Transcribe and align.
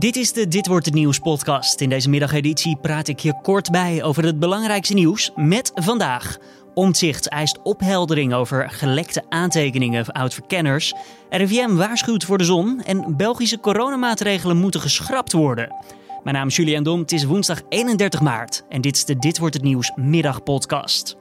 Dit 0.00 0.16
is 0.16 0.32
de 0.32 0.48
Dit 0.48 0.66
wordt 0.66 0.86
het 0.86 0.94
nieuws 0.94 1.18
podcast. 1.18 1.80
In 1.80 1.88
deze 1.88 2.08
middageditie 2.08 2.76
praat 2.76 3.08
ik 3.08 3.18
je 3.18 3.40
kort 3.42 3.70
bij 3.70 4.02
over 4.02 4.24
het 4.24 4.38
belangrijkste 4.38 4.94
nieuws 4.94 5.30
met 5.36 5.70
vandaag. 5.74 6.36
Omtzigt 6.74 7.28
eist 7.28 7.62
opheldering 7.62 8.34
over 8.34 8.70
gelekte 8.70 9.24
aantekeningen 9.28 10.04
van 10.04 10.14
oud-verkenners. 10.14 10.94
RIVM 11.30 11.74
waarschuwt 11.74 12.24
voor 12.24 12.38
de 12.38 12.44
zon 12.44 12.82
en 12.82 13.16
Belgische 13.16 13.60
coronamaatregelen 13.60 14.56
moeten 14.56 14.80
geschrapt 14.80 15.32
worden. 15.32 15.74
Mijn 16.22 16.36
naam 16.36 16.46
is 16.46 16.56
Julian 16.56 16.82
Dom, 16.82 17.00
het 17.00 17.12
is 17.12 17.24
woensdag 17.24 17.60
31 17.68 18.20
maart 18.20 18.64
en 18.68 18.80
dit 18.80 18.96
is 18.96 19.04
de 19.04 19.18
Dit 19.18 19.38
wordt 19.38 19.54
het 19.54 19.64
nieuws 19.64 19.92
middagpodcast. 19.96 21.16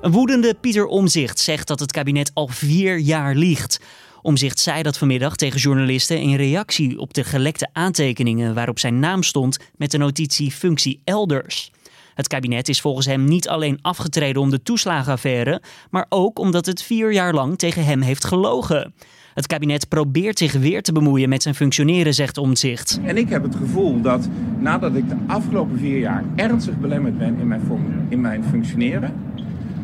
Een 0.00 0.12
woedende 0.12 0.54
Pieter 0.60 0.86
Omzicht 0.86 1.38
zegt 1.38 1.68
dat 1.68 1.80
het 1.80 1.92
kabinet 1.92 2.30
al 2.34 2.48
vier 2.48 2.98
jaar 2.98 3.34
liegt. 3.34 3.80
Omzicht 4.24 4.58
zei 4.58 4.82
dat 4.82 4.98
vanmiddag 4.98 5.36
tegen 5.36 5.60
journalisten 5.60 6.20
in 6.20 6.34
reactie 6.34 6.98
op 6.98 7.14
de 7.14 7.24
gelekte 7.24 7.68
aantekeningen 7.72 8.54
waarop 8.54 8.78
zijn 8.78 8.98
naam 8.98 9.22
stond 9.22 9.58
met 9.76 9.90
de 9.90 9.98
notitie 9.98 10.50
functie 10.50 11.00
elders. 11.04 11.70
Het 12.14 12.28
kabinet 12.28 12.68
is 12.68 12.80
volgens 12.80 13.06
hem 13.06 13.24
niet 13.24 13.48
alleen 13.48 13.78
afgetreden 13.82 14.42
om 14.42 14.50
de 14.50 14.62
toeslagenaffaire, 14.62 15.62
maar 15.90 16.06
ook 16.08 16.38
omdat 16.38 16.66
het 16.66 16.82
vier 16.82 17.12
jaar 17.12 17.34
lang 17.34 17.58
tegen 17.58 17.84
hem 17.84 18.00
heeft 18.00 18.24
gelogen. 18.24 18.94
Het 19.34 19.46
kabinet 19.46 19.88
probeert 19.88 20.38
zich 20.38 20.52
weer 20.52 20.82
te 20.82 20.92
bemoeien 20.92 21.28
met 21.28 21.42
zijn 21.42 21.54
functioneren, 21.54 22.14
zegt 22.14 22.38
Omtzigt. 22.38 23.00
En 23.04 23.16
ik 23.16 23.28
heb 23.28 23.42
het 23.42 23.54
gevoel 23.54 24.00
dat 24.00 24.28
nadat 24.58 24.94
ik 24.94 25.08
de 25.08 25.16
afgelopen 25.26 25.78
vier 25.78 25.98
jaar 25.98 26.24
ernstig 26.36 26.78
belemmerd 26.78 27.18
ben 27.18 27.38
in 27.38 27.48
mijn, 27.48 27.62
in 28.08 28.20
mijn 28.20 28.44
functioneren, 28.44 29.12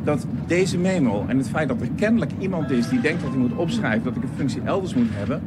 dat 0.05 0.27
deze 0.47 0.79
memo 0.79 1.25
en 1.29 1.39
het 1.39 1.49
feit 1.49 1.69
dat 1.69 1.81
er 1.81 1.89
kennelijk 1.97 2.31
iemand 2.39 2.71
is 2.71 2.89
die 2.89 3.01
denkt 3.01 3.23
dat 3.23 3.31
hij 3.31 3.39
moet 3.39 3.57
opschrijven 3.57 4.05
dat 4.05 4.17
ik 4.17 4.23
een 4.23 4.37
functie 4.37 4.63
elders 4.65 4.95
moet 4.95 5.09
hebben, 5.11 5.43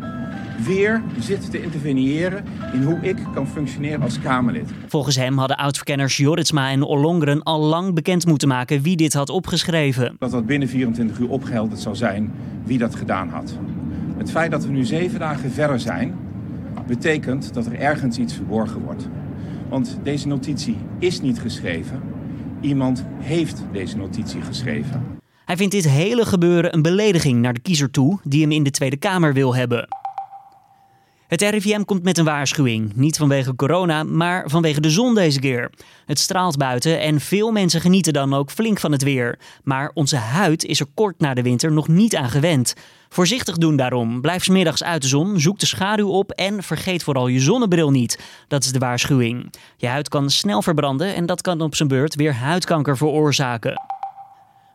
weer 0.66 1.02
zit 1.20 1.52
te 1.52 1.62
interveneren 1.62 2.44
in 2.74 2.84
hoe 2.84 2.98
ik 3.02 3.18
kan 3.34 3.48
functioneren 3.48 4.02
als 4.02 4.20
Kamerlid. 4.20 4.70
Volgens 4.88 5.16
hem 5.16 5.38
hadden 5.38 5.58
oudverkenners 5.58 6.18
Joritsma 6.18 6.70
en 6.70 6.82
Ollongren 6.82 7.44
al 7.44 7.60
lang 7.60 7.94
bekend 7.94 8.26
moeten 8.26 8.48
maken 8.48 8.82
wie 8.82 8.96
dit 8.96 9.14
had 9.14 9.30
opgeschreven. 9.30 10.16
Dat 10.20 10.32
dat 10.32 10.46
binnen 10.46 10.68
24 10.68 11.20
uur 11.20 11.30
opgehelderd 11.30 11.80
zou 11.80 11.96
zijn 11.96 12.32
wie 12.64 12.78
dat 12.78 12.96
gedaan 12.96 13.30
had. 13.30 13.58
Het 14.18 14.32
feit 14.32 14.52
dat 14.52 14.66
we 14.66 14.72
nu 14.72 14.84
zeven 14.84 15.20
dagen 15.20 15.52
verder 15.52 15.80
zijn, 15.80 16.16
betekent 16.88 17.54
dat 17.54 17.66
er 17.66 17.80
ergens 17.80 18.18
iets 18.18 18.34
verborgen 18.34 18.82
wordt. 18.82 19.08
Want 19.70 20.00
deze 20.04 20.28
notitie 20.28 20.78
is 21.00 21.22
niet 21.22 21.40
geschreven. 21.40 22.13
Iemand 22.64 23.06
heeft 23.20 23.64
deze 23.72 23.98
notitie 23.98 24.42
geschreven. 24.42 25.20
Hij 25.46 25.58
vindt 25.58 25.74
dit 25.74 25.90
hele 25.90 26.26
gebeuren 26.26 26.74
een 26.74 26.82
belediging 26.82 27.42
naar 27.42 27.54
de 27.54 27.60
kiezer 27.60 27.92
toe 27.92 28.20
die 28.24 28.42
hem 28.42 28.52
in 28.52 28.64
de 28.64 28.72
Tweede 28.72 28.98
Kamer 28.98 29.34
wil 29.34 29.56
hebben. 29.56 29.88
Het 31.34 31.42
RIVM 31.42 31.84
komt 31.84 32.04
met 32.04 32.18
een 32.18 32.26
waarschuwing. 32.26 32.96
Niet 32.96 33.18
vanwege 33.18 33.56
corona, 33.56 34.04
maar 34.04 34.50
vanwege 34.50 34.82
de 34.82 34.90
zon 34.90 35.16
deze 35.16 35.40
keer. 35.40 35.72
Het 36.06 36.20
straalt 36.20 36.58
buiten 36.58 37.00
en 37.00 37.20
veel 37.20 37.52
mensen 37.52 37.82
genieten 37.82 38.14
dan 38.14 38.34
ook 38.34 38.52
flink 38.52 38.80
van 38.80 38.92
het 38.92 39.04
weer. 39.04 39.40
Maar 39.64 39.92
onze 39.94 40.16
huid 40.16 40.66
is 40.66 40.80
er 40.80 40.86
kort 40.94 41.20
na 41.20 41.34
de 41.34 41.42
winter 41.42 41.72
nog 41.72 41.88
niet 41.88 42.16
aan 42.16 42.30
gewend. 42.30 42.74
Voorzichtig 43.10 43.58
doen 43.58 43.76
daarom. 43.76 44.22
Blijf 44.22 44.44
smiddags 44.44 44.84
uit 44.84 45.02
de 45.02 45.08
zon, 45.08 45.40
zoek 45.40 45.60
de 45.60 45.66
schaduw 45.66 46.10
op 46.10 46.32
en 46.32 46.64
vergeet 46.64 47.04
vooral 47.04 47.28
je 47.28 47.40
zonnebril 47.40 47.92
niet. 47.92 48.20
Dat 48.48 48.64
is 48.64 48.72
de 48.72 48.80
waarschuwing. 48.80 49.54
Je 49.78 49.88
huid 49.88 50.10
kan 50.10 50.30
snel 50.30 50.62
verbranden 50.62 51.16
en 51.16 51.26
dat 51.26 51.42
kan 51.42 51.62
op 51.62 51.76
zijn 51.76 51.90
beurt 51.90 52.16
weer 52.16 52.34
huidkanker 52.34 52.98
veroorzaken. 52.98 53.93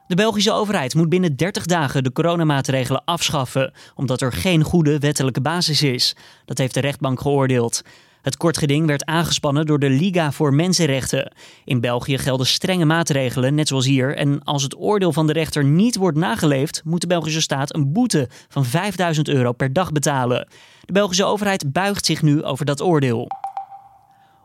De 0.08 0.14
Belgische 0.14 0.52
overheid 0.52 0.94
moet 0.94 1.08
binnen 1.08 1.36
30 1.36 1.66
dagen 1.66 2.04
de 2.04 2.12
coronamaatregelen 2.12 3.02
afschaffen, 3.04 3.72
omdat 3.94 4.20
er 4.20 4.32
geen 4.32 4.62
goede 4.62 4.98
wettelijke 4.98 5.40
basis 5.40 5.82
is. 5.82 6.16
Dat 6.44 6.58
heeft 6.58 6.74
de 6.74 6.80
rechtbank 6.80 7.20
geoordeeld. 7.20 7.82
Het 8.22 8.36
kortgeding 8.36 8.86
werd 8.86 9.04
aangespannen 9.04 9.66
door 9.66 9.78
de 9.78 9.90
Liga 9.90 10.32
voor 10.32 10.54
Mensenrechten. 10.54 11.32
In 11.64 11.80
België 11.80 12.18
gelden 12.18 12.46
strenge 12.46 12.84
maatregelen, 12.84 13.54
net 13.54 13.68
zoals 13.68 13.86
hier. 13.86 14.16
En 14.16 14.44
als 14.44 14.62
het 14.62 14.78
oordeel 14.78 15.12
van 15.12 15.26
de 15.26 15.32
rechter 15.32 15.64
niet 15.64 15.96
wordt 15.96 16.18
nageleefd, 16.18 16.82
moet 16.84 17.00
de 17.00 17.06
Belgische 17.06 17.40
staat 17.40 17.74
een 17.74 17.92
boete 17.92 18.28
van 18.48 18.64
5000 18.64 19.28
euro 19.28 19.52
per 19.52 19.72
dag 19.72 19.92
betalen. 19.92 20.48
De 20.84 20.92
Belgische 20.92 21.24
overheid 21.24 21.72
buigt 21.72 22.06
zich 22.06 22.22
nu 22.22 22.42
over 22.42 22.64
dat 22.64 22.82
oordeel. 22.82 23.26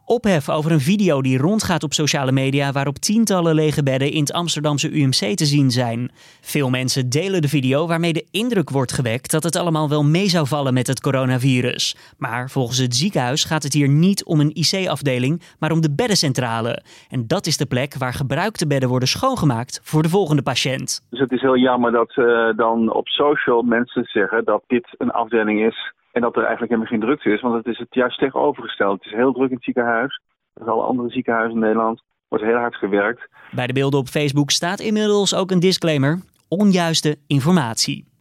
Ophef 0.05 0.49
over 0.49 0.71
een 0.71 0.79
video 0.79 1.21
die 1.21 1.37
rondgaat 1.37 1.83
op 1.83 1.93
sociale 1.93 2.31
media 2.31 2.71
waarop 2.71 2.97
tientallen 2.97 3.55
lege 3.55 3.83
bedden 3.83 4.11
in 4.11 4.19
het 4.19 4.33
Amsterdamse 4.33 4.91
UMC 4.91 5.35
te 5.35 5.45
zien 5.45 5.71
zijn. 5.71 6.11
Veel 6.41 6.69
mensen 6.69 7.09
delen 7.09 7.41
de 7.41 7.47
video 7.47 7.87
waarmee 7.87 8.13
de 8.13 8.27
indruk 8.31 8.69
wordt 8.69 8.91
gewekt 8.91 9.31
dat 9.31 9.43
het 9.43 9.55
allemaal 9.55 9.89
wel 9.89 10.03
mee 10.03 10.27
zou 10.27 10.47
vallen 10.47 10.73
met 10.73 10.87
het 10.87 11.01
coronavirus. 11.01 12.13
Maar 12.17 12.49
volgens 12.49 12.77
het 12.77 12.95
ziekenhuis 12.95 13.43
gaat 13.43 13.63
het 13.63 13.73
hier 13.73 13.87
niet 13.87 14.25
om 14.25 14.39
een 14.39 14.55
IC-afdeling, 14.55 15.41
maar 15.59 15.71
om 15.71 15.81
de 15.81 15.95
beddencentrale. 15.95 16.83
En 17.09 17.27
dat 17.27 17.45
is 17.45 17.57
de 17.57 17.65
plek 17.65 17.95
waar 17.97 18.13
gebruikte 18.13 18.67
bedden 18.67 18.89
worden 18.89 19.07
schoongemaakt 19.07 19.79
voor 19.83 20.01
de 20.01 20.09
volgende 20.09 20.41
patiënt. 20.41 21.07
Dus 21.09 21.19
het 21.19 21.31
is 21.31 21.41
heel 21.41 21.57
jammer 21.57 21.91
dat 21.91 22.15
uh, 22.15 22.49
dan 22.55 22.93
op 22.93 23.07
social 23.07 23.61
mensen 23.61 24.03
zeggen 24.03 24.45
dat 24.45 24.63
dit 24.67 24.95
een 24.97 25.11
afdeling 25.11 25.65
is 25.65 25.93
en 26.13 26.21
dat 26.21 26.35
er 26.35 26.43
eigenlijk 26.43 26.71
helemaal 26.71 26.91
geen 26.91 26.99
drukte 26.99 27.29
is, 27.29 27.41
want 27.41 27.55
het 27.55 27.73
is 27.73 27.77
het 27.77 27.93
juist 27.93 28.19
tegenovergesteld. 28.19 29.03
Het 29.03 29.11
is 29.11 29.17
heel 29.17 29.33
druk 29.33 29.49
in 29.49 29.55
het 29.55 29.63
ziekenhuis. 29.63 30.21
Als 30.53 30.67
alle 30.67 30.83
andere 30.83 31.09
ziekenhuizen 31.09 31.53
in 31.53 31.59
Nederland 31.59 32.01
wordt 32.27 32.43
heel 32.43 32.57
hard 32.57 32.75
gewerkt. 32.75 33.27
Bij 33.51 33.67
de 33.67 33.73
beelden 33.73 33.99
op 33.99 34.07
Facebook 34.07 34.51
staat 34.51 34.79
inmiddels 34.79 35.35
ook 35.35 35.51
een 35.51 35.59
disclaimer: 35.59 36.19
onjuiste 36.47 37.17
informatie. 37.27 38.11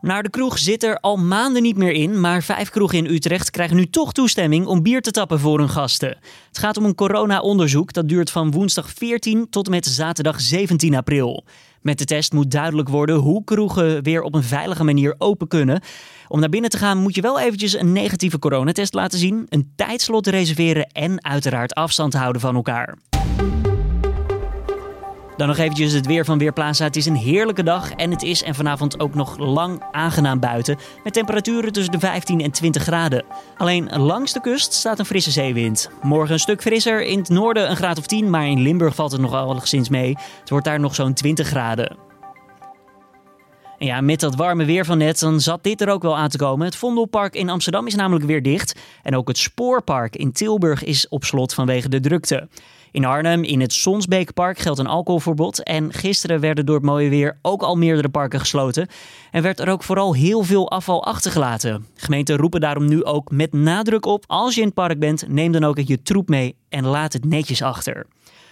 Naar 0.00 0.22
de 0.22 0.30
kroeg 0.30 0.58
zit 0.58 0.82
er 0.82 1.00
al 1.00 1.16
maanden 1.16 1.62
niet 1.62 1.76
meer 1.76 1.92
in, 1.92 2.20
maar 2.20 2.42
vijf 2.42 2.70
kroegen 2.70 2.98
in 2.98 3.06
Utrecht 3.06 3.50
krijgen 3.50 3.76
nu 3.76 3.86
toch 3.86 4.12
toestemming 4.12 4.66
om 4.66 4.82
bier 4.82 5.00
te 5.00 5.10
tappen 5.10 5.38
voor 5.38 5.58
hun 5.58 5.68
gasten. 5.68 6.18
Het 6.48 6.58
gaat 6.58 6.76
om 6.76 6.84
een 6.84 6.94
corona-onderzoek 6.94 7.92
dat 7.92 8.08
duurt 8.08 8.30
van 8.30 8.50
woensdag 8.50 8.90
14 8.90 9.50
tot 9.50 9.66
en 9.66 9.70
met 9.70 9.86
zaterdag 9.86 10.40
17 10.40 10.94
april. 10.94 11.44
Met 11.80 11.98
de 11.98 12.04
test 12.04 12.32
moet 12.32 12.50
duidelijk 12.50 12.88
worden 12.88 13.16
hoe 13.16 13.44
kroegen 13.44 14.02
weer 14.02 14.22
op 14.22 14.34
een 14.34 14.42
veilige 14.42 14.84
manier 14.84 15.14
open 15.18 15.48
kunnen. 15.48 15.80
Om 16.28 16.40
naar 16.40 16.48
binnen 16.48 16.70
te 16.70 16.78
gaan 16.78 16.98
moet 16.98 17.14
je 17.14 17.20
wel 17.20 17.40
eventjes 17.40 17.78
een 17.78 17.92
negatieve 17.92 18.38
coronatest 18.38 18.94
laten 18.94 19.18
zien, 19.18 19.46
een 19.48 19.72
tijdslot 19.76 20.26
reserveren 20.26 20.86
en 20.86 21.24
uiteraard 21.24 21.74
afstand 21.74 22.14
houden 22.14 22.40
van 22.40 22.54
elkaar. 22.54 22.96
Dan 25.38 25.48
nog 25.48 25.58
eventjes 25.58 25.92
het 25.92 26.06
weer 26.06 26.24
van 26.24 26.38
Weerplaza. 26.38 26.84
Het 26.84 26.96
is 26.96 27.06
een 27.06 27.16
heerlijke 27.16 27.62
dag 27.62 27.92
en 27.92 28.10
het 28.10 28.22
is 28.22 28.42
en 28.42 28.54
vanavond 28.54 29.00
ook 29.00 29.14
nog 29.14 29.38
lang 29.38 29.82
aangenaam 29.90 30.40
buiten. 30.40 30.76
Met 31.04 31.12
temperaturen 31.12 31.72
tussen 31.72 31.92
de 31.92 31.98
15 31.98 32.40
en 32.40 32.50
20 32.50 32.82
graden. 32.82 33.24
Alleen 33.56 33.88
langs 33.96 34.32
de 34.32 34.40
kust 34.40 34.72
staat 34.72 34.98
een 34.98 35.04
frisse 35.04 35.30
zeewind. 35.30 35.90
Morgen 36.02 36.32
een 36.32 36.40
stuk 36.40 36.60
frisser, 36.60 37.04
in 37.04 37.18
het 37.18 37.28
noorden 37.28 37.70
een 37.70 37.76
graad 37.76 37.98
of 37.98 38.06
10, 38.06 38.30
maar 38.30 38.46
in 38.46 38.60
Limburg 38.60 38.94
valt 38.94 39.12
het 39.12 39.20
nog 39.20 39.90
mee. 39.90 40.16
Het 40.40 40.50
wordt 40.50 40.64
daar 40.64 40.80
nog 40.80 40.94
zo'n 40.94 41.14
20 41.14 41.46
graden. 41.46 41.96
En 43.78 43.86
ja, 43.86 44.00
met 44.00 44.20
dat 44.20 44.34
warme 44.34 44.64
weer 44.64 44.84
van 44.84 44.98
net, 44.98 45.18
dan 45.18 45.40
zat 45.40 45.62
dit 45.62 45.80
er 45.80 45.88
ook 45.88 46.02
wel 46.02 46.16
aan 46.16 46.28
te 46.28 46.38
komen. 46.38 46.66
Het 46.66 46.76
Vondelpark 46.76 47.34
in 47.34 47.48
Amsterdam 47.48 47.86
is 47.86 47.94
namelijk 47.94 48.24
weer 48.24 48.42
dicht. 48.42 48.78
En 49.02 49.16
ook 49.16 49.28
het 49.28 49.38
Spoorpark 49.38 50.16
in 50.16 50.32
Tilburg 50.32 50.84
is 50.84 51.08
op 51.08 51.24
slot 51.24 51.54
vanwege 51.54 51.88
de 51.88 52.00
drukte. 52.00 52.48
In 52.92 53.04
Arnhem, 53.04 53.44
in 53.44 53.60
het 53.60 53.72
Sonsbeekpark, 53.72 54.58
geldt 54.58 54.78
een 54.78 54.86
alcoholverbod. 54.86 55.62
En 55.62 55.92
gisteren 55.92 56.40
werden 56.40 56.66
door 56.66 56.76
het 56.76 56.84
mooie 56.84 57.08
weer 57.08 57.38
ook 57.42 57.62
al 57.62 57.76
meerdere 57.76 58.08
parken 58.08 58.40
gesloten. 58.40 58.88
En 59.30 59.42
werd 59.42 59.60
er 59.60 59.68
ook 59.68 59.82
vooral 59.82 60.14
heel 60.14 60.42
veel 60.42 60.70
afval 60.70 61.04
achtergelaten. 61.04 61.86
Gemeenten 61.94 62.36
roepen 62.36 62.60
daarom 62.60 62.88
nu 62.88 63.04
ook 63.04 63.30
met 63.30 63.52
nadruk 63.52 64.06
op: 64.06 64.24
als 64.26 64.54
je 64.54 64.60
in 64.60 64.66
het 64.66 64.76
park 64.76 64.98
bent, 64.98 65.28
neem 65.28 65.52
dan 65.52 65.64
ook 65.64 65.78
je 65.78 66.02
troep 66.02 66.28
mee 66.28 66.56
en 66.68 66.86
laat 66.86 67.12
het 67.12 67.24
netjes 67.24 67.62
achter. 67.62 68.06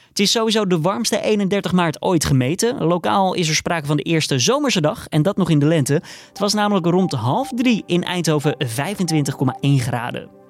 Het 0.09 0.25
is 0.25 0.31
sowieso 0.31 0.67
de 0.67 0.81
warmste 0.81 1.21
31 1.21 1.73
maart 1.73 2.03
ooit 2.03 2.25
gemeten. 2.25 2.85
Lokaal 2.85 3.35
is 3.35 3.49
er 3.49 3.55
sprake 3.55 3.87
van 3.87 3.97
de 3.97 4.03
eerste 4.03 4.39
zomerse 4.39 4.81
dag 4.81 5.07
en 5.07 5.23
dat 5.23 5.37
nog 5.37 5.51
in 5.51 5.59
de 5.59 5.67
lente. 5.67 6.03
Het 6.29 6.39
was 6.39 6.55
namelijk 6.55 6.87
rond 6.87 7.13
half 7.13 7.51
drie 7.55 7.83
in 7.87 8.05
Eindhoven 8.05 8.57
25,1 8.65 9.71
graden. 9.77 10.46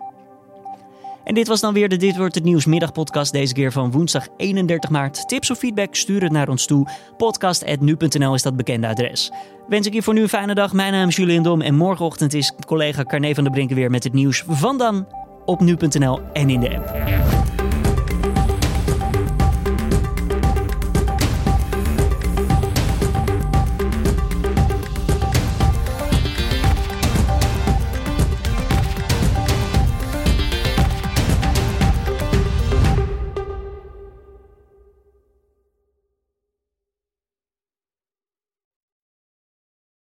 En 1.27 1.35
dit 1.35 1.49
was 1.49 1.61
dan 1.61 1.75
weer 1.75 1.89
de 1.89 1.97
Dit 1.97 2.17
Wordt 2.17 2.35
Het 2.35 2.45
Nieuws 2.45 2.67
middagpodcast. 2.67 3.33
Deze 3.33 3.55
keer 3.55 3.73
van 3.73 3.91
woensdag 3.91 4.27
31 4.37 4.91
maart. 4.91 5.29
Tips 5.29 5.51
of 5.51 5.59
feedback, 5.59 5.95
stuur 5.95 6.23
het 6.23 6.33
naar 6.33 6.49
ons 6.49 6.67
toe. 6.67 6.89
Podcast.nu.nl 7.17 8.35
is 8.35 8.43
dat 8.43 8.57
bekende 8.57 8.87
adres. 8.87 9.31
Wens 9.69 9.87
ik 9.87 9.93
je 9.93 10.03
voor 10.03 10.15
nu 10.15 10.23
een 10.23 10.29
fijne 10.29 10.55
dag. 10.55 10.73
Mijn 10.73 10.93
naam 10.93 11.09
is 11.09 11.17
Julian 11.17 11.43
Dom. 11.43 11.61
En 11.61 11.75
morgenochtend 11.75 12.35
is 12.35 12.53
collega 12.67 13.03
Carne 13.03 13.35
van 13.35 13.45
der 13.45 13.53
Brinken 13.53 13.77
weer 13.77 13.91
met 13.91 14.05
het 14.05 14.13
nieuws 14.13 14.45
van 14.49 14.79
dan 14.79 15.07
op 15.45 15.61
nu.nl 15.61 16.21
en 16.33 16.51
in 16.51 16.61
de 16.61 16.77
app. 16.77 17.56